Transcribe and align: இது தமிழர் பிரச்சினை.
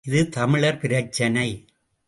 இது 0.05 0.29
தமிழர் 0.29 0.77
பிரச்சினை. 0.77 1.49